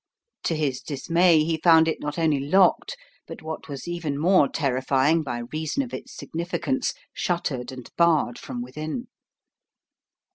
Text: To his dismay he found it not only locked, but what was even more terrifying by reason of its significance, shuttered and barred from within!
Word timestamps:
To 0.45 0.55
his 0.55 0.81
dismay 0.81 1.43
he 1.43 1.57
found 1.63 1.87
it 1.87 1.99
not 2.01 2.17
only 2.17 2.39
locked, 2.39 2.97
but 3.27 3.43
what 3.43 3.69
was 3.69 3.87
even 3.87 4.17
more 4.19 4.47
terrifying 4.47 5.21
by 5.21 5.43
reason 5.53 5.83
of 5.83 5.93
its 5.93 6.15
significance, 6.17 6.95
shuttered 7.13 7.71
and 7.71 7.87
barred 7.97 8.39
from 8.39 8.63
within! 8.63 9.09